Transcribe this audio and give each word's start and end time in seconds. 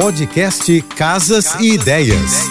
Podcast 0.00 0.80
Casas 0.94 1.56
e 1.58 1.72
Ideias. 1.72 2.48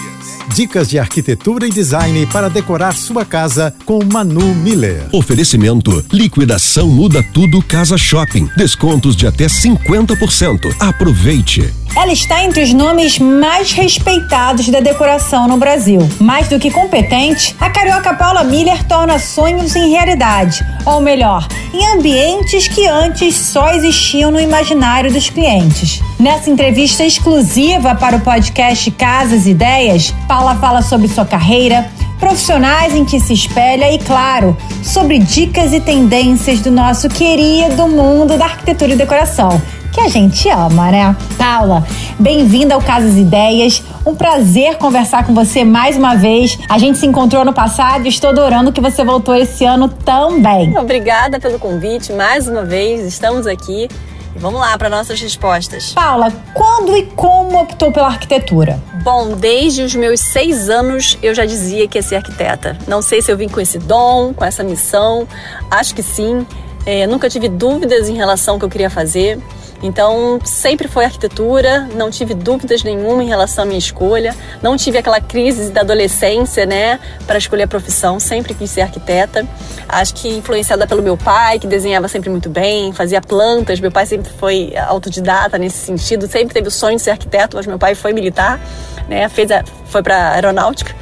Dicas 0.54 0.86
de 0.86 0.98
arquitetura 0.98 1.66
e 1.66 1.70
design 1.70 2.26
para 2.26 2.50
decorar 2.50 2.94
sua 2.94 3.24
casa 3.24 3.74
com 3.86 4.04
Manu 4.04 4.54
Miller. 4.54 5.08
Oferecimento: 5.12 6.04
liquidação 6.12 6.88
muda 6.88 7.22
tudo 7.32 7.62
Casa 7.62 7.96
Shopping. 7.96 8.50
Descontos 8.54 9.16
de 9.16 9.26
até 9.26 9.46
50%. 9.46 10.76
Aproveite. 10.78 11.72
Ela 11.96 12.12
está 12.12 12.44
entre 12.44 12.62
os 12.62 12.72
nomes 12.72 13.18
mais 13.18 13.72
respeitados 13.72 14.68
da 14.68 14.80
decoração 14.80 15.48
no 15.48 15.56
Brasil. 15.56 16.00
Mais 16.20 16.48
do 16.48 16.58
que 16.58 16.70
competente, 16.70 17.56
a 17.60 17.70
carioca 17.70 18.14
Paula 18.14 18.44
Miller 18.44 18.84
torna 18.84 19.18
sonhos 19.18 19.74
em 19.74 19.90
realidade, 19.90 20.64
ou 20.84 21.00
melhor, 21.00 21.46
em 21.72 21.98
ambientes 21.98 22.68
que 22.68 22.86
antes 22.86 23.34
só 23.36 23.72
existiam 23.72 24.30
no 24.30 24.40
imaginário 24.40 25.12
dos 25.12 25.28
clientes. 25.28 26.00
Nessa 26.18 26.50
entrevista 26.50 27.04
exclusiva 27.04 27.94
para 27.94 28.16
o 28.16 28.20
podcast 28.20 28.90
Casas 28.92 29.46
e 29.46 29.50
Ideias, 29.50 30.14
Paula 30.26 30.54
fala 30.56 30.82
sobre 30.82 31.08
sua 31.08 31.24
carreira, 31.24 31.90
profissionais 32.20 32.94
em 32.94 33.04
que 33.04 33.20
se 33.20 33.32
espelha 33.32 33.92
e, 33.92 33.98
claro, 33.98 34.56
sobre 34.82 35.18
dicas 35.18 35.72
e 35.72 35.80
tendências 35.80 36.60
do 36.60 36.70
nosso 36.70 37.08
querido 37.08 37.86
mundo 37.88 38.36
da 38.36 38.44
arquitetura 38.44 38.92
e 38.92 38.96
decoração 38.96 39.60
que 39.98 40.04
a 40.04 40.08
gente 40.08 40.48
ama, 40.48 40.92
né? 40.92 41.16
Paula, 41.36 41.84
bem-vinda 42.20 42.72
ao 42.72 42.80
Casas 42.80 43.16
Ideias. 43.16 43.82
Um 44.06 44.14
prazer 44.14 44.76
conversar 44.76 45.26
com 45.26 45.34
você 45.34 45.64
mais 45.64 45.96
uma 45.96 46.14
vez. 46.14 46.56
A 46.68 46.78
gente 46.78 46.98
se 46.98 47.04
encontrou 47.04 47.44
no 47.44 47.52
passado 47.52 48.06
e 48.06 48.08
estou 48.08 48.30
adorando 48.30 48.70
que 48.70 48.80
você 48.80 49.02
voltou 49.02 49.34
esse 49.34 49.64
ano 49.64 49.88
também. 49.88 50.78
Obrigada 50.78 51.40
pelo 51.40 51.58
convite 51.58 52.12
mais 52.12 52.46
uma 52.46 52.64
vez. 52.64 53.04
Estamos 53.04 53.44
aqui. 53.44 53.88
E 54.36 54.38
vamos 54.38 54.60
lá 54.60 54.78
para 54.78 54.88
nossas 54.88 55.20
respostas. 55.20 55.92
Paula, 55.94 56.32
quando 56.54 56.96
e 56.96 57.02
como 57.16 57.60
optou 57.60 57.90
pela 57.90 58.06
arquitetura? 58.06 58.80
Bom, 59.02 59.34
desde 59.34 59.82
os 59.82 59.96
meus 59.96 60.20
seis 60.20 60.68
anos 60.68 61.18
eu 61.20 61.34
já 61.34 61.44
dizia 61.44 61.88
que 61.88 61.98
ia 61.98 62.02
ser 62.02 62.16
arquiteta. 62.16 62.78
Não 62.86 63.02
sei 63.02 63.20
se 63.20 63.32
eu 63.32 63.36
vim 63.36 63.48
com 63.48 63.60
esse 63.60 63.80
dom, 63.80 64.32
com 64.32 64.44
essa 64.44 64.62
missão. 64.62 65.26
Acho 65.68 65.92
que 65.92 66.04
sim. 66.04 66.46
É, 66.86 67.04
nunca 67.04 67.28
tive 67.28 67.48
dúvidas 67.48 68.08
em 68.08 68.14
relação 68.14 68.54
ao 68.54 68.58
que 68.60 68.64
eu 68.64 68.70
queria 68.70 68.88
fazer. 68.88 69.40
Então, 69.82 70.40
sempre 70.44 70.88
foi 70.88 71.04
arquitetura, 71.04 71.88
não 71.94 72.10
tive 72.10 72.34
dúvidas 72.34 72.82
nenhuma 72.82 73.22
em 73.22 73.28
relação 73.28 73.62
à 73.62 73.66
minha 73.66 73.78
escolha, 73.78 74.34
não 74.60 74.76
tive 74.76 74.98
aquela 74.98 75.20
crise 75.20 75.70
da 75.70 75.82
adolescência, 75.82 76.66
né, 76.66 76.98
para 77.26 77.38
escolher 77.38 77.64
a 77.64 77.68
profissão, 77.68 78.18
sempre 78.18 78.54
quis 78.54 78.70
ser 78.70 78.80
arquiteta. 78.80 79.46
Acho 79.88 80.14
que 80.14 80.28
influenciada 80.28 80.86
pelo 80.86 81.00
meu 81.00 81.16
pai, 81.16 81.60
que 81.60 81.66
desenhava 81.66 82.08
sempre 82.08 82.28
muito 82.28 82.50
bem, 82.50 82.92
fazia 82.92 83.20
plantas. 83.20 83.78
Meu 83.78 83.92
pai 83.92 84.04
sempre 84.04 84.32
foi 84.32 84.74
autodidata 84.76 85.56
nesse 85.58 85.78
sentido, 85.78 86.26
sempre 86.26 86.54
teve 86.54 86.66
o 86.66 86.72
sonho 86.72 86.96
de 86.96 87.02
ser 87.02 87.12
arquiteto, 87.12 87.56
mas 87.56 87.66
meu 87.66 87.78
pai 87.78 87.94
foi 87.94 88.12
militar, 88.12 88.60
né, 89.08 89.28
fez 89.28 89.50
a, 89.52 89.62
foi 89.86 90.02
para 90.02 90.32
aeronáutica, 90.32 90.94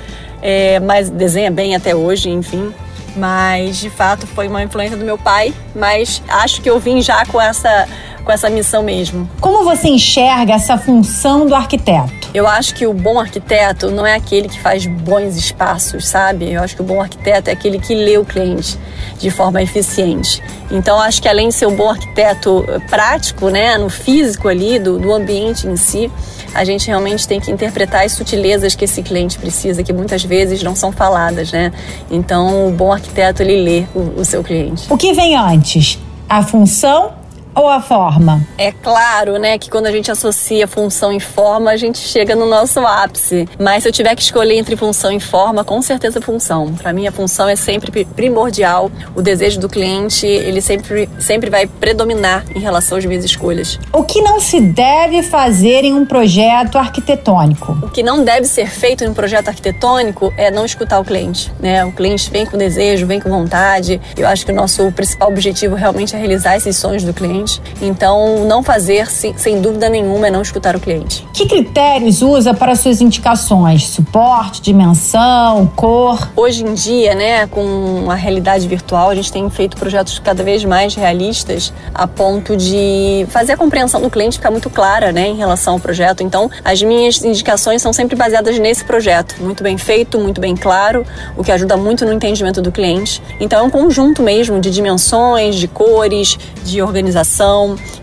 é, 0.42 0.78
mas 0.80 1.08
desenha 1.08 1.50
bem 1.50 1.74
até 1.74 1.94
hoje, 1.94 2.28
enfim. 2.28 2.74
Mas 3.16 3.78
de 3.78 3.88
fato 3.88 4.26
foi 4.26 4.46
uma 4.46 4.62
influência 4.62 4.98
do 4.98 5.04
meu 5.04 5.16
pai, 5.16 5.54
mas 5.74 6.22
acho 6.28 6.60
que 6.60 6.68
eu 6.68 6.78
vim 6.78 7.00
já 7.00 7.24
com 7.24 7.40
essa 7.40 7.88
com 8.26 8.32
essa 8.32 8.50
missão 8.50 8.82
mesmo. 8.82 9.30
Como 9.40 9.64
você 9.64 9.88
enxerga 9.88 10.54
essa 10.54 10.76
função 10.76 11.46
do 11.46 11.54
arquiteto? 11.54 12.28
Eu 12.34 12.46
acho 12.48 12.74
que 12.74 12.84
o 12.84 12.92
bom 12.92 13.20
arquiteto 13.20 13.88
não 13.90 14.04
é 14.04 14.14
aquele 14.14 14.48
que 14.48 14.60
faz 14.60 14.84
bons 14.84 15.36
espaços, 15.36 16.08
sabe? 16.08 16.52
Eu 16.52 16.60
acho 16.60 16.74
que 16.74 16.82
o 16.82 16.84
bom 16.84 17.00
arquiteto 17.00 17.48
é 17.48 17.52
aquele 17.52 17.78
que 17.78 17.94
lê 17.94 18.18
o 18.18 18.24
cliente 18.24 18.76
de 19.18 19.30
forma 19.30 19.62
eficiente. 19.62 20.42
Então, 20.70 21.00
acho 21.00 21.22
que 21.22 21.28
além 21.28 21.48
de 21.48 21.54
ser 21.54 21.66
um 21.66 21.76
bom 21.76 21.88
arquiteto 21.88 22.64
prático, 22.90 23.48
né, 23.48 23.78
no 23.78 23.88
físico 23.88 24.48
ali, 24.48 24.80
do, 24.80 24.98
do 24.98 25.14
ambiente 25.14 25.68
em 25.68 25.76
si, 25.76 26.10
a 26.52 26.64
gente 26.64 26.88
realmente 26.88 27.28
tem 27.28 27.38
que 27.40 27.50
interpretar 27.52 28.04
as 28.04 28.12
sutilezas 28.12 28.74
que 28.74 28.84
esse 28.84 29.02
cliente 29.02 29.38
precisa, 29.38 29.84
que 29.84 29.92
muitas 29.92 30.24
vezes 30.24 30.64
não 30.64 30.74
são 30.74 30.90
faladas, 30.90 31.52
né? 31.52 31.72
Então, 32.10 32.66
o 32.66 32.72
bom 32.72 32.92
arquiteto, 32.92 33.42
ele 33.42 33.62
lê 33.62 33.86
o, 33.94 34.20
o 34.20 34.24
seu 34.24 34.42
cliente. 34.42 34.92
O 34.92 34.96
que 34.96 35.12
vem 35.12 35.36
antes? 35.36 35.98
A 36.28 36.42
função 36.42 37.25
ou 37.56 37.70
a 37.70 37.80
forma? 37.80 38.46
É 38.58 38.70
claro, 38.70 39.38
né, 39.38 39.56
que 39.56 39.70
quando 39.70 39.86
a 39.86 39.90
gente 39.90 40.10
associa 40.10 40.68
função 40.68 41.10
e 41.10 41.18
forma, 41.18 41.70
a 41.70 41.76
gente 41.76 41.98
chega 41.98 42.36
no 42.36 42.46
nosso 42.46 42.80
ápice. 42.80 43.48
Mas 43.58 43.82
se 43.82 43.88
eu 43.88 43.92
tiver 43.92 44.14
que 44.14 44.22
escolher 44.22 44.58
entre 44.58 44.76
função 44.76 45.10
e 45.10 45.18
forma, 45.18 45.64
com 45.64 45.80
certeza 45.80 46.20
função. 46.20 46.74
Para 46.74 46.92
mim 46.92 47.06
a 47.06 47.12
função 47.12 47.48
é 47.48 47.56
sempre 47.56 48.04
primordial. 48.04 48.90
O 49.14 49.22
desejo 49.22 49.58
do 49.58 49.68
cliente, 49.70 50.26
ele 50.26 50.60
sempre 50.60 51.08
sempre 51.18 51.48
vai 51.48 51.66
predominar 51.66 52.44
em 52.54 52.60
relação 52.60 52.98
às 52.98 53.06
minhas 53.06 53.24
escolhas. 53.24 53.78
O 53.90 54.02
que 54.02 54.20
não 54.20 54.38
se 54.38 54.60
deve 54.60 55.22
fazer 55.22 55.84
em 55.84 55.94
um 55.94 56.04
projeto 56.04 56.76
arquitetônico? 56.76 57.72
O 57.82 57.88
que 57.88 58.02
não 58.02 58.22
deve 58.22 58.46
ser 58.46 58.68
feito 58.68 59.02
em 59.02 59.08
um 59.08 59.14
projeto 59.14 59.48
arquitetônico 59.48 60.32
é 60.36 60.50
não 60.50 60.66
escutar 60.66 61.00
o 61.00 61.04
cliente, 61.04 61.50
né? 61.58 61.84
O 61.86 61.92
cliente 61.92 62.30
vem 62.30 62.44
com 62.44 62.58
desejo, 62.58 63.06
vem 63.06 63.18
com 63.18 63.30
vontade. 63.30 63.98
Eu 64.16 64.28
acho 64.28 64.44
que 64.44 64.52
o 64.52 64.54
nosso 64.54 64.92
principal 64.92 65.28
objetivo 65.28 65.74
realmente 65.74 66.14
é 66.14 66.18
realizar 66.18 66.56
esses 66.56 66.76
sonhos 66.76 67.02
do 67.02 67.14
cliente 67.14 67.45
cliente. 67.46 67.62
Então, 67.80 68.44
não 68.44 68.62
fazer, 68.62 69.06
sem 69.08 69.60
dúvida 69.60 69.88
nenhuma, 69.88 70.26
é 70.26 70.30
não 70.30 70.42
escutar 70.42 70.74
o 70.76 70.80
cliente. 70.80 71.26
Que 71.32 71.46
critérios 71.46 72.20
usa 72.22 72.52
para 72.52 72.74
suas 72.74 73.00
indicações? 73.00 73.84
Suporte, 73.84 74.60
dimensão, 74.60 75.70
cor? 75.76 76.28
Hoje 76.34 76.64
em 76.64 76.74
dia, 76.74 77.14
né, 77.14 77.46
com 77.46 78.10
a 78.10 78.14
realidade 78.14 78.66
virtual, 78.66 79.10
a 79.10 79.14
gente 79.14 79.32
tem 79.32 79.48
feito 79.48 79.76
projetos 79.76 80.18
cada 80.18 80.42
vez 80.42 80.64
mais 80.64 80.94
realistas 80.94 81.72
a 81.94 82.06
ponto 82.06 82.56
de 82.56 83.26
fazer 83.30 83.52
a 83.52 83.56
compreensão 83.56 84.00
do 84.00 84.10
cliente 84.10 84.36
ficar 84.36 84.50
muito 84.50 84.68
clara, 84.68 85.12
né, 85.12 85.28
em 85.28 85.36
relação 85.36 85.74
ao 85.74 85.80
projeto. 85.80 86.22
Então, 86.22 86.50
as 86.64 86.82
minhas 86.82 87.22
indicações 87.24 87.80
são 87.80 87.92
sempre 87.92 88.16
baseadas 88.16 88.58
nesse 88.58 88.84
projeto, 88.84 89.36
muito 89.40 89.62
bem 89.62 89.78
feito, 89.78 90.18
muito 90.18 90.40
bem 90.40 90.56
claro, 90.56 91.06
o 91.36 91.44
que 91.44 91.52
ajuda 91.52 91.76
muito 91.76 92.04
no 92.04 92.12
entendimento 92.12 92.60
do 92.60 92.72
cliente. 92.72 93.22
Então, 93.38 93.60
é 93.60 93.62
um 93.62 93.70
conjunto 93.70 94.22
mesmo 94.22 94.60
de 94.60 94.70
dimensões, 94.70 95.56
de 95.56 95.68
cores, 95.68 96.38
de 96.64 96.82
organização 96.82 97.35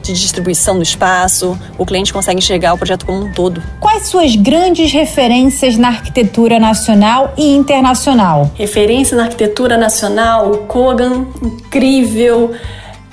de 0.02 0.14
distribuição 0.14 0.78
do 0.78 0.84
espaço. 0.84 1.58
O 1.78 1.86
cliente 1.86 2.14
consegue 2.14 2.38
enxergar 2.38 2.74
o 2.74 2.78
projeto 2.78 3.06
como 3.06 3.26
um 3.26 3.32
todo. 3.32 3.62
Quais 3.80 4.08
suas 4.08 4.36
grandes 4.36 4.92
referências 4.92 5.78
na 5.78 5.90
arquitetura 5.90 6.60
nacional 6.60 7.34
e 7.38 7.56
internacional? 7.56 8.52
Referência 8.56 9.16
na 9.18 9.24
arquitetura 9.24 9.78
nacional, 9.78 10.52
Kogan, 10.68 11.26
incrível. 11.42 12.52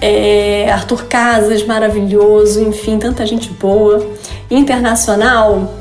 É, 0.03 0.71
Arthur 0.73 1.05
Casas, 1.05 1.63
maravilhoso, 1.67 2.63
enfim, 2.63 2.99
tanta 2.99 3.27
gente 3.27 3.51
boa. 3.51 4.07
Internacional, 4.51 5.75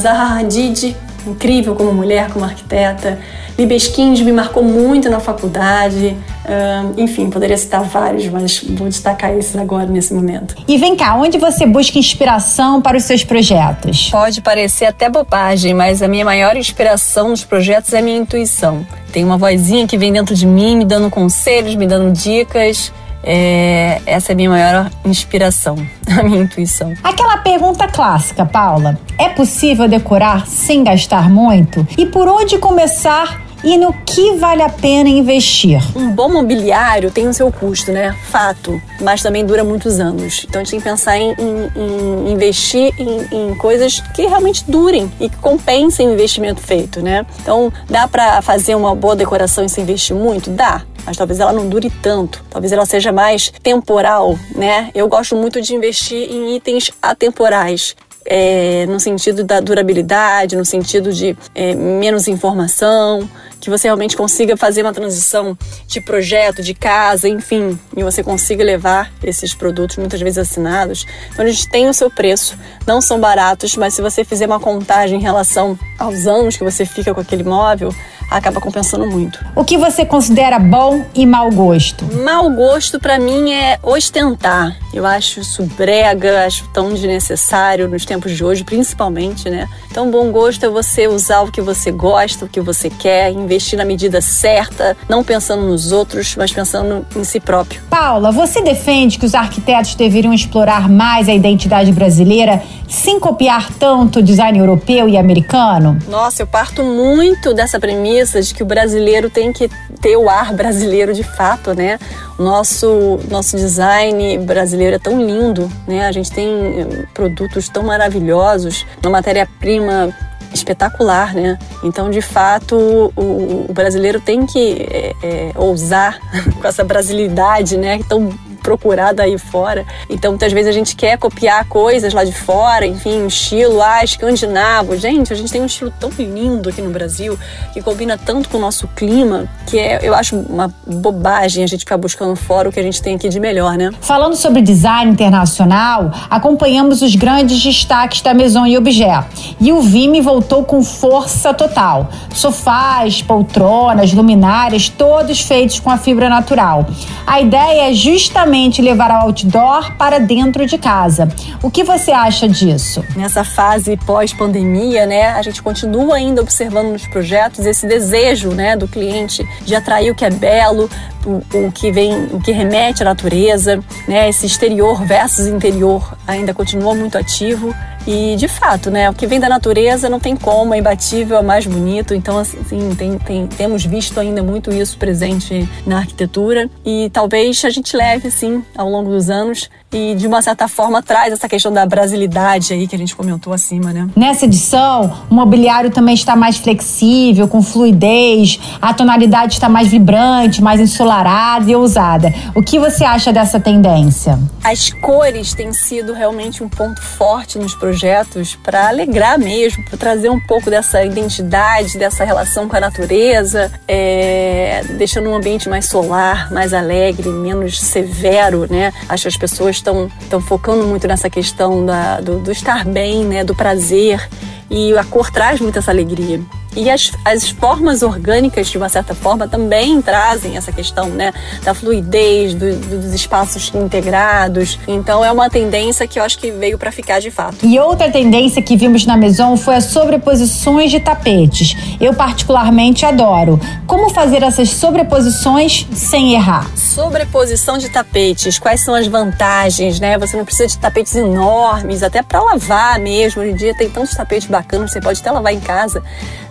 Zaha 0.00 0.38
Hadid, 0.38 0.96
incrível 1.30 1.74
como 1.74 1.92
mulher, 1.92 2.30
como 2.30 2.44
arquiteta. 2.44 3.18
Libeskind 3.58 4.20
me 4.20 4.32
marcou 4.32 4.62
muito 4.62 5.10
na 5.10 5.18
faculdade. 5.18 6.16
Uh, 6.44 7.00
enfim, 7.00 7.28
poderia 7.28 7.56
citar 7.56 7.82
vários, 7.82 8.26
mas 8.28 8.62
vou 8.62 8.88
destacar 8.88 9.32
esses 9.36 9.56
agora 9.56 9.86
nesse 9.86 10.14
momento. 10.14 10.54
E 10.66 10.78
vem 10.78 10.96
cá, 10.96 11.16
onde 11.16 11.38
você 11.38 11.66
busca 11.66 11.98
inspiração 11.98 12.80
para 12.80 12.96
os 12.96 13.04
seus 13.04 13.24
projetos? 13.24 14.10
Pode 14.10 14.40
parecer 14.40 14.86
até 14.86 15.10
bobagem, 15.10 15.74
mas 15.74 16.02
a 16.02 16.08
minha 16.08 16.24
maior 16.24 16.56
inspiração 16.56 17.30
nos 17.30 17.44
projetos 17.44 17.92
é 17.92 17.98
a 17.98 18.02
minha 18.02 18.18
intuição. 18.18 18.86
Tem 19.12 19.24
uma 19.24 19.36
vozinha 19.36 19.86
que 19.86 19.98
vem 19.98 20.12
dentro 20.12 20.34
de 20.34 20.46
mim, 20.46 20.76
me 20.76 20.84
dando 20.84 21.10
conselhos, 21.10 21.74
me 21.74 21.86
dando 21.86 22.12
dicas. 22.12 22.92
É, 23.22 24.00
essa 24.06 24.32
é 24.32 24.34
a 24.34 24.36
minha 24.36 24.50
maior 24.50 24.90
inspiração, 25.04 25.76
a 26.18 26.22
minha 26.22 26.42
intuição. 26.42 26.94
Aquela 27.02 27.38
pergunta 27.38 27.86
clássica, 27.88 28.44
Paula: 28.44 28.98
é 29.18 29.28
possível 29.28 29.88
decorar 29.88 30.46
sem 30.46 30.84
gastar 30.84 31.28
muito? 31.28 31.86
E 31.96 32.06
por 32.06 32.28
onde 32.28 32.58
começar 32.58 33.48
e 33.64 33.76
no 33.76 33.92
que 33.92 34.36
vale 34.36 34.62
a 34.62 34.68
pena 34.68 35.08
investir? 35.08 35.80
Um 35.96 36.10
bom 36.10 36.28
mobiliário 36.28 37.10
tem 37.10 37.26
o 37.26 37.34
seu 37.34 37.50
custo, 37.50 37.90
né? 37.90 38.14
Fato, 38.30 38.80
mas 39.00 39.22
também 39.22 39.44
dura 39.44 39.64
muitos 39.64 39.98
anos. 39.98 40.44
Então 40.48 40.60
a 40.60 40.64
gente 40.64 40.70
tem 40.70 40.80
que 40.80 40.84
pensar 40.84 41.18
em, 41.18 41.32
em, 41.32 41.70
em 41.76 42.32
investir 42.32 42.92
em, 42.98 43.50
em, 43.50 43.54
coisas 43.56 44.00
que 44.14 44.22
realmente 44.26 44.64
durem 44.68 45.10
e 45.18 45.28
que 45.28 45.36
compensem 45.38 46.08
o 46.08 46.12
investimento 46.12 46.60
feito, 46.60 47.02
né? 47.02 47.26
Então 47.42 47.72
dá 47.90 48.06
para 48.06 48.40
fazer 48.42 48.76
uma 48.76 48.94
boa 48.94 49.16
decoração 49.16 49.64
e 49.64 49.68
se 49.68 49.80
investir 49.80 50.14
muito? 50.14 50.50
Dá 50.50 50.82
mas 51.08 51.16
talvez 51.16 51.40
ela 51.40 51.54
não 51.54 51.66
dure 51.66 51.90
tanto, 52.02 52.44
talvez 52.50 52.70
ela 52.70 52.84
seja 52.84 53.10
mais 53.10 53.50
temporal, 53.62 54.38
né? 54.54 54.90
Eu 54.94 55.08
gosto 55.08 55.34
muito 55.34 55.58
de 55.58 55.74
investir 55.74 56.30
em 56.30 56.54
itens 56.54 56.90
atemporais 57.00 57.96
é, 58.26 58.84
no 58.86 59.00
sentido 59.00 59.42
da 59.42 59.58
durabilidade, 59.58 60.54
no 60.54 60.66
sentido 60.66 61.10
de 61.10 61.34
é, 61.54 61.74
menos 61.74 62.28
informação, 62.28 63.26
que 63.58 63.70
você 63.70 63.88
realmente 63.88 64.18
consiga 64.18 64.54
fazer 64.54 64.82
uma 64.82 64.92
transição 64.92 65.56
de 65.86 65.98
projeto, 65.98 66.62
de 66.62 66.74
casa, 66.74 67.26
enfim, 67.26 67.78
e 67.96 68.04
você 68.04 68.22
consiga 68.22 68.62
levar 68.62 69.10
esses 69.22 69.54
produtos 69.54 69.96
muitas 69.96 70.20
vezes 70.20 70.36
assinados. 70.36 71.06
Então 71.32 71.46
gente 71.46 71.70
tem 71.70 71.88
o 71.88 71.94
seu 71.94 72.10
preço, 72.10 72.54
não 72.86 73.00
são 73.00 73.18
baratos, 73.18 73.76
mas 73.76 73.94
se 73.94 74.02
você 74.02 74.22
fizer 74.24 74.46
uma 74.46 74.60
contagem 74.60 75.18
em 75.18 75.22
relação 75.22 75.78
aos 75.98 76.26
anos 76.26 76.54
que 76.54 76.62
você 76.62 76.84
fica 76.84 77.14
com 77.14 77.20
aquele 77.20 77.44
móvel, 77.44 77.94
acaba 78.30 78.60
compensando 78.60 79.06
muito. 79.06 79.44
O 79.54 79.64
que 79.64 79.78
você 79.78 80.04
considera 80.04 80.58
bom 80.58 81.04
e 81.14 81.26
mau 81.26 81.50
gosto? 81.50 82.04
Mau 82.24 82.50
gosto 82.50 83.00
para 83.00 83.18
mim 83.18 83.52
é 83.52 83.78
ostentar. 83.82 84.76
Eu 84.92 85.04
acho 85.04 85.40
isso 85.40 85.62
brega, 85.76 86.46
acho 86.46 86.66
tão 86.68 86.92
desnecessário 86.92 87.88
nos 87.88 88.04
tempos 88.04 88.36
de 88.36 88.44
hoje, 88.44 88.64
principalmente, 88.64 89.50
né? 89.50 89.68
Então, 89.90 90.10
bom 90.10 90.30
gosto 90.30 90.64
é 90.64 90.68
você 90.68 91.06
usar 91.06 91.40
o 91.42 91.50
que 91.50 91.60
você 91.60 91.90
gosta, 91.90 92.44
o 92.44 92.48
que 92.48 92.60
você 92.60 92.88
quer, 92.88 93.30
investir 93.32 93.78
na 93.78 93.84
medida 93.84 94.20
certa, 94.20 94.96
não 95.08 95.22
pensando 95.22 95.62
nos 95.62 95.92
outros, 95.92 96.34
mas 96.36 96.52
pensando 96.52 97.06
em 97.14 97.24
si 97.24 97.40
próprio. 97.40 97.80
Paula, 97.90 98.30
você 98.30 98.62
defende 98.62 99.18
que 99.18 99.26
os 99.26 99.34
arquitetos 99.34 99.94
deveriam 99.94 100.32
explorar 100.32 100.88
mais 100.88 101.28
a 101.28 101.34
identidade 101.34 101.92
brasileira 101.92 102.62
sem 102.88 103.20
copiar 103.20 103.70
tanto 103.74 104.20
o 104.20 104.22
design 104.22 104.58
europeu 104.58 105.08
e 105.08 105.16
americano? 105.16 105.98
Nossa, 106.08 106.42
eu 106.42 106.46
parto 106.46 106.82
muito 106.82 107.52
dessa 107.52 107.78
premissa 107.78 108.40
de 108.40 108.54
que 108.54 108.62
o 108.62 108.66
brasileiro 108.66 109.28
tem 109.28 109.52
que 109.52 109.68
ter 110.00 110.16
o 110.16 110.28
ar 110.28 110.52
brasileiro 110.52 111.12
de 111.12 111.22
fato, 111.22 111.74
né? 111.74 111.98
O 112.38 112.42
nosso, 112.42 113.18
nosso 113.28 113.56
design 113.56 114.38
brasileiro 114.38 114.87
é 114.96 114.98
tão 114.98 115.24
lindo, 115.24 115.70
né? 115.86 116.06
A 116.06 116.12
gente 116.12 116.30
tem 116.30 116.48
eh, 116.80 117.06
produtos 117.14 117.68
tão 117.68 117.82
maravilhosos, 117.82 118.86
uma 119.02 119.10
matéria-prima 119.10 120.14
espetacular, 120.52 121.34
né? 121.34 121.58
Então, 121.84 122.10
de 122.10 122.22
fato, 122.22 122.76
o, 123.16 123.66
o 123.68 123.72
brasileiro 123.72 124.20
tem 124.20 124.46
que 124.46 124.86
é, 124.90 125.14
é, 125.22 125.52
ousar 125.54 126.18
com 126.60 126.66
essa 126.66 126.84
brasilidade, 126.84 127.76
né? 127.76 128.00
Tão 128.08 128.32
procurada 128.68 129.22
aí 129.22 129.38
fora. 129.38 129.86
Então, 130.10 130.32
muitas 130.32 130.52
vezes 130.52 130.68
a 130.68 130.72
gente 130.72 130.94
quer 130.94 131.16
copiar 131.16 131.64
coisas 131.64 132.12
lá 132.12 132.22
de 132.22 132.32
fora, 132.32 132.86
enfim, 132.86 133.26
estilo, 133.26 133.80
ah, 133.80 134.04
escandinavo. 134.04 134.94
Gente, 134.94 135.32
a 135.32 135.36
gente 135.36 135.50
tem 135.50 135.62
um 135.62 135.66
estilo 135.66 135.90
tão 135.98 136.10
lindo 136.18 136.68
aqui 136.68 136.82
no 136.82 136.90
Brasil, 136.90 137.38
que 137.72 137.80
combina 137.80 138.18
tanto 138.18 138.50
com 138.50 138.58
o 138.58 138.60
nosso 138.60 138.86
clima, 138.88 139.46
que 139.66 139.78
é, 139.78 140.00
eu 140.02 140.14
acho 140.14 140.36
uma 140.36 140.70
bobagem 140.86 141.64
a 141.64 141.66
gente 141.66 141.80
ficar 141.80 141.96
buscando 141.96 142.36
fora 142.36 142.68
o 142.68 142.72
que 142.72 142.78
a 142.78 142.82
gente 142.82 143.00
tem 143.00 143.14
aqui 143.14 143.30
de 143.30 143.40
melhor, 143.40 143.78
né? 143.78 143.90
Falando 144.02 144.36
sobre 144.36 144.60
design 144.60 145.10
internacional, 145.10 146.12
acompanhamos 146.28 147.00
os 147.00 147.14
grandes 147.14 147.62
destaques 147.62 148.20
da 148.20 148.34
Maison 148.34 148.66
e 148.66 148.76
Objet. 148.76 149.24
E 149.58 149.72
o 149.72 149.80
Vime 149.80 150.20
voltou 150.20 150.62
com 150.62 150.82
força 150.82 151.54
total. 151.54 152.10
Sofás, 152.34 153.22
poltronas, 153.22 154.12
luminárias, 154.12 154.90
todos 154.90 155.40
feitos 155.40 155.80
com 155.80 155.88
a 155.88 155.96
fibra 155.96 156.28
natural. 156.28 156.86
A 157.26 157.40
ideia 157.40 157.90
é 157.90 157.94
justamente 157.94 158.57
levar 158.82 159.10
ao 159.10 159.22
outdoor 159.22 159.92
para 159.96 160.18
dentro 160.18 160.66
de 160.66 160.76
casa. 160.76 161.28
O 161.62 161.70
que 161.70 161.84
você 161.84 162.10
acha 162.10 162.48
disso? 162.48 163.04
Nessa 163.16 163.44
fase 163.44 163.96
pós-pandemia, 163.96 165.06
né, 165.06 165.28
a 165.28 165.42
gente 165.42 165.62
continua 165.62 166.16
ainda 166.16 166.40
observando 166.42 166.88
nos 166.88 167.06
projetos 167.06 167.64
esse 167.64 167.86
desejo, 167.86 168.50
né, 168.50 168.76
do 168.76 168.88
cliente 168.88 169.46
de 169.64 169.74
atrair 169.74 170.10
o 170.10 170.14
que 170.14 170.24
é 170.24 170.30
belo, 170.30 170.90
o, 171.28 171.66
o 171.66 171.72
que 171.72 171.92
vem, 171.92 172.26
o 172.32 172.40
que 172.40 172.50
remete 172.50 173.02
à 173.02 173.04
natureza, 173.04 173.82
né, 174.06 174.28
esse 174.28 174.46
exterior 174.46 175.04
versus 175.04 175.46
interior 175.46 176.16
ainda 176.26 176.54
continua 176.54 176.94
muito 176.94 177.18
ativo. 177.18 177.74
E 178.06 178.36
de 178.36 178.48
fato, 178.48 178.90
né, 178.90 179.10
o 179.10 179.12
que 179.12 179.26
vem 179.26 179.38
da 179.38 179.50
natureza 179.50 180.08
não 180.08 180.18
tem 180.18 180.34
como, 180.34 180.72
é 180.72 180.78
imbatível, 180.78 181.36
é 181.36 181.42
mais 181.42 181.66
bonito. 181.66 182.14
Então, 182.14 182.38
assim, 182.38 182.94
tem, 182.96 183.18
tem, 183.18 183.46
temos 183.46 183.84
visto 183.84 184.18
ainda 184.18 184.42
muito 184.42 184.72
isso 184.72 184.96
presente 184.96 185.68
na 185.86 185.98
arquitetura. 185.98 186.70
E 186.86 187.10
talvez 187.12 187.62
a 187.66 187.70
gente 187.70 187.94
leve, 187.94 188.30
sim, 188.30 188.64
ao 188.74 188.88
longo 188.88 189.10
dos 189.10 189.28
anos, 189.28 189.68
e 189.92 190.14
de 190.14 190.26
uma 190.26 190.42
certa 190.42 190.68
forma 190.68 191.02
traz 191.02 191.32
essa 191.32 191.48
questão 191.48 191.72
da 191.72 191.86
brasilidade 191.86 192.72
aí 192.72 192.86
que 192.86 192.94
a 192.94 192.98
gente 192.98 193.16
comentou 193.16 193.52
acima, 193.52 193.92
né? 193.92 194.08
Nessa 194.14 194.44
edição, 194.44 195.24
o 195.30 195.34
mobiliário 195.34 195.90
também 195.90 196.14
está 196.14 196.36
mais 196.36 196.58
flexível, 196.58 197.48
com 197.48 197.62
fluidez, 197.62 198.60
a 198.80 198.92
tonalidade 198.92 199.54
está 199.54 199.68
mais 199.68 199.88
vibrante, 199.88 200.62
mais 200.62 200.80
ensolarada 200.80 201.70
e 201.70 201.74
ousada. 201.74 202.32
O 202.54 202.62
que 202.62 202.78
você 202.78 203.04
acha 203.04 203.32
dessa 203.32 203.58
tendência? 203.58 204.38
As 204.62 204.90
cores 204.90 205.54
têm 205.54 205.72
sido 205.72 206.12
realmente 206.12 206.62
um 206.62 206.68
ponto 206.68 207.00
forte 207.02 207.58
nos 207.58 207.74
projetos 207.74 208.56
para 208.56 208.88
alegrar 208.88 209.38
mesmo, 209.38 209.84
para 209.84 209.96
trazer 209.96 210.28
um 210.28 210.40
pouco 210.40 210.70
dessa 210.70 211.02
identidade, 211.04 211.98
dessa 211.98 212.24
relação 212.24 212.68
com 212.68 212.76
a 212.76 212.80
natureza, 212.80 213.72
é, 213.86 214.82
deixando 214.98 215.30
um 215.30 215.34
ambiente 215.34 215.68
mais 215.68 215.86
solar, 215.86 216.50
mais 216.52 216.74
alegre, 216.74 217.28
menos 217.30 217.80
severo, 217.80 218.66
né? 218.68 218.92
Acho 219.08 219.22
que 219.22 219.28
as 219.28 219.36
pessoas 219.36 219.77
estão, 219.78 220.10
estão 220.20 220.40
focando 220.40 220.84
muito 220.86 221.06
nessa 221.06 221.30
questão 221.30 221.84
da, 221.84 222.20
do, 222.20 222.38
do 222.38 222.52
estar 222.52 222.84
bem, 222.84 223.24
né, 223.24 223.44
do 223.44 223.54
prazer. 223.54 224.28
E 224.70 224.96
a 224.96 225.04
cor 225.04 225.30
traz 225.30 225.60
muito 225.60 225.78
essa 225.78 225.90
alegria. 225.90 226.40
E 226.76 226.90
as, 226.90 227.10
as 227.24 227.48
formas 227.48 228.02
orgânicas, 228.02 228.68
de 228.68 228.78
uma 228.78 228.88
certa 228.88 229.14
forma, 229.14 229.48
também 229.48 230.00
trazem 230.00 230.56
essa 230.56 230.70
questão, 230.70 231.08
né? 231.08 231.32
Da 231.64 231.74
fluidez, 231.74 232.54
do, 232.54 232.76
dos 232.76 233.12
espaços 233.12 233.72
integrados. 233.74 234.78
Então 234.86 235.24
é 235.24 235.32
uma 235.32 235.50
tendência 235.50 236.06
que 236.06 236.18
eu 236.18 236.22
acho 236.22 236.38
que 236.38 236.50
veio 236.50 236.78
para 236.78 236.92
ficar 236.92 237.20
de 237.20 237.30
fato. 237.30 237.64
E 237.64 237.78
outra 237.78 238.10
tendência 238.10 238.62
que 238.62 238.76
vimos 238.76 239.06
na 239.06 239.16
Maison 239.16 239.56
foi 239.56 239.76
as 239.76 239.84
sobreposições 239.84 240.90
de 240.90 241.00
tapetes. 241.00 241.74
Eu 242.00 242.14
particularmente 242.14 243.04
adoro. 243.04 243.58
Como 243.86 244.10
fazer 244.10 244.42
essas 244.42 244.70
sobreposições 244.70 245.86
sem 245.92 246.34
errar? 246.34 246.70
Sobreposição 246.76 247.78
de 247.78 247.88
tapetes, 247.88 248.58
quais 248.58 248.84
são 248.84 248.94
as 248.94 249.06
vantagens, 249.06 249.98
né? 249.98 250.18
Você 250.18 250.36
não 250.36 250.44
precisa 250.44 250.68
de 250.68 250.78
tapetes 250.78 251.14
enormes, 251.16 252.02
até 252.02 252.22
para 252.22 252.40
lavar 252.40 252.98
mesmo. 253.00 253.42
Hoje 253.42 253.52
em 253.52 253.56
dia 253.56 253.74
tem 253.76 253.88
tantos 253.88 254.14
tapetes 254.14 254.48
bacanas, 254.48 254.92
você 254.92 255.00
pode 255.00 255.20
até 255.20 255.30
lavar 255.30 255.52
em 255.52 255.60
casa, 255.60 256.02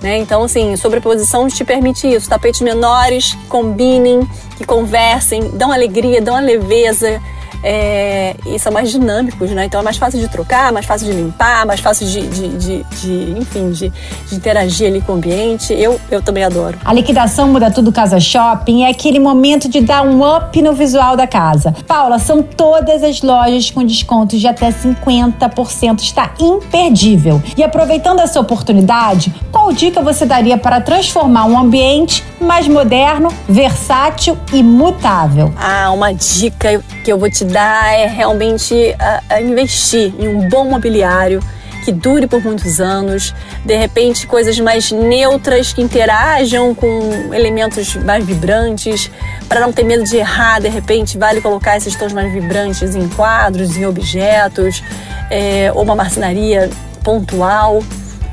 né? 0.02 0.07
Então, 0.16 0.44
assim, 0.44 0.76
sobreposição 0.76 1.48
te 1.48 1.66
permite 1.66 2.08
isso. 2.08 2.30
Tapetes 2.30 2.62
menores 2.62 3.34
que 3.34 3.46
combinem, 3.48 4.28
que 4.56 4.64
conversem, 4.64 5.50
dão 5.50 5.72
alegria, 5.72 6.22
dão 6.22 6.36
a 6.36 6.40
leveza 6.40 7.20
é, 7.64 8.36
e 8.46 8.60
são 8.60 8.72
mais 8.72 8.92
dinâmicos, 8.92 9.50
né? 9.52 9.66
Então 9.66 9.80
é 9.80 9.84
mais 9.84 9.98
fácil 9.98 10.20
de 10.20 10.28
trocar, 10.28 10.72
mais 10.72 10.86
fácil 10.86 11.08
de 11.08 11.14
limpar, 11.14 11.66
mais 11.66 11.80
fácil 11.80 12.08
de, 12.08 12.28
de, 12.28 12.48
de, 12.50 12.84
de 12.84 13.40
enfim, 13.40 13.72
de, 13.72 13.92
interagir 14.32 14.88
ali 14.88 15.02
com 15.02 15.14
o 15.14 15.16
ambiente. 15.16 15.74
Eu, 15.74 16.00
eu 16.12 16.22
também 16.22 16.44
adoro. 16.44 16.78
A 16.84 16.94
liquidação 16.94 17.48
Muda 17.48 17.72
Tudo 17.72 17.92
Casa 17.92 18.20
Shopping 18.20 18.84
é 18.84 18.90
aquele 18.90 19.20
momento 19.20 19.68
de 19.68 19.82
dar 19.82 20.04
um 20.04 20.22
up 20.24 20.62
no 20.62 20.74
visual 20.74 21.16
da 21.16 21.28
casa. 21.28 21.74
Paula, 21.88 22.20
são 22.20 22.42
todas 22.42 23.04
as 23.04 23.22
lojas 23.22 23.72
com 23.72 23.84
descontos 23.84 24.40
de 24.40 24.48
até 24.48 24.70
50%. 24.70 26.00
Está 26.00 26.32
imperdível. 26.40 27.42
E 27.58 27.64
aproveitando 27.64 28.20
essa 28.20 28.40
oportunidade, 28.40 29.34
qual 29.68 29.76
dica 29.76 30.02
você 30.02 30.26
daria 30.26 30.58
para 30.58 30.80
transformar 30.80 31.44
um 31.44 31.60
ambiente 31.60 32.24
mais 32.40 32.70
moderno, 32.70 33.28
versátil 33.50 34.38
e 34.54 34.64
mutável? 34.64 35.54
Ah, 35.58 35.92
uma 35.92 36.14
dica 36.14 36.82
que 37.04 37.12
eu 37.12 37.20
vou 37.20 37.30
te 37.30 37.44
dar 37.44 37.94
é 37.94 38.08
realmente 38.08 38.96
a, 38.98 39.22
a 39.30 39.42
investir 39.42 40.14
em 40.18 40.30
um 40.30 40.48
bom 40.48 40.70
mobiliário 40.70 41.42
que 41.84 41.92
dure 41.92 42.28
por 42.28 42.42
muitos 42.42 42.80
anos, 42.80 43.36
de 43.66 43.76
repente 43.76 44.26
coisas 44.26 44.58
mais 44.58 44.90
neutras 44.90 45.74
que 45.74 45.82
interajam 45.82 46.74
com 46.74 47.34
elementos 47.34 47.94
mais 47.98 48.24
vibrantes, 48.24 49.12
para 49.50 49.60
não 49.60 49.74
ter 49.74 49.84
medo 49.84 50.06
de 50.06 50.16
errar, 50.16 50.62
de 50.62 50.70
repente 50.70 51.18
vale 51.18 51.42
colocar 51.42 51.76
esses 51.76 51.94
tons 51.94 52.14
mais 52.14 52.32
vibrantes 52.32 52.96
em 52.96 53.06
quadros, 53.10 53.76
em 53.76 53.86
objetos, 53.86 54.82
é, 55.30 55.70
ou 55.76 55.84
uma 55.84 55.96
marcenaria 55.96 56.70
pontual. 57.04 57.84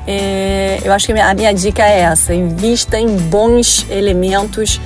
É, 0.06 0.80
eu 0.84 0.92
acho 0.92 1.06
que 1.06 1.12
a 1.12 1.14
minha, 1.14 1.30
a 1.30 1.34
minha 1.34 1.54
dica 1.54 1.82
é 1.82 2.00
essa: 2.00 2.34
invista 2.34 2.98
em 2.98 3.16
bons 3.16 3.86
elementos 3.90 4.80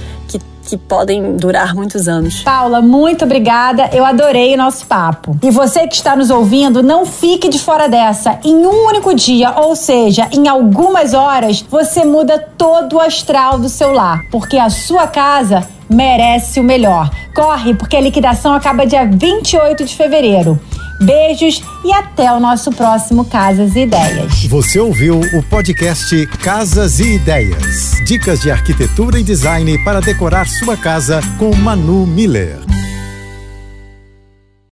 que 0.69 0.77
podem 0.77 1.35
durar 1.37 1.75
muitos 1.75 2.09
anos. 2.09 2.43
Paula, 2.43 2.83
muito 2.83 3.25
obrigada. 3.25 3.89
Eu 3.91 4.05
adorei 4.05 4.53
o 4.53 4.59
nosso 4.59 4.87
papo. 4.87 5.35
E 5.43 5.51
você 5.51 5.87
que 5.87 5.95
está 5.95 6.15
nos 6.15 6.29
ouvindo, 6.29 6.83
não 6.83 7.07
fique 7.07 7.49
de 7.49 7.59
fora 7.59 7.89
dessa. 7.89 8.39
Em 8.45 8.55
um 8.55 8.87
único 8.87 9.15
dia, 9.15 9.53
ou 9.59 9.75
seja, 9.75 10.29
em 10.31 10.47
algumas 10.47 11.15
horas, 11.15 11.63
você 11.63 12.05
muda 12.05 12.39
todo 12.39 12.97
o 12.97 13.01
astral 13.01 13.59
do 13.59 13.69
seu 13.69 13.93
lar, 13.93 14.21
porque 14.31 14.59
a 14.59 14.69
sua 14.69 15.07
casa 15.07 15.67
merece 15.89 16.61
o 16.61 16.65
melhor. 16.65 17.11
Corre, 17.35 17.75
porque 17.75 17.97
a 17.97 18.01
liquidação 18.01 18.53
acaba 18.53 18.87
dia 18.87 19.07
28 19.07 19.87
de 19.87 19.95
fevereiro. 19.95 20.61
Beijos 21.01 21.63
e 21.85 21.93
até 21.93 22.33
o 22.33 22.41
nosso 22.41 22.71
próximo 22.73 23.25
Casas 23.25 23.77
e 23.77 23.81
Ideias. 23.81 24.45
Você 24.45 24.81
ouviu 24.81 25.21
o 25.21 25.43
podcast 25.45 26.27
Casas 26.43 26.99
e 26.99 27.15
Ideias. 27.15 27.93
Dicas 28.05 28.41
de 28.41 28.51
arquitetura 28.51 29.19
e 29.19 29.23
design 29.23 29.83
para 29.85 30.01
decorar 30.01 30.49
sua 30.49 30.77
casa 30.77 31.21
com 31.39 31.55
Manu 31.55 32.07
Miller. 32.07 32.68